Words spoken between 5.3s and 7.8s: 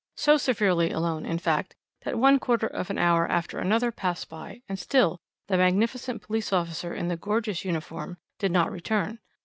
the magnificent police officer in the gorgeous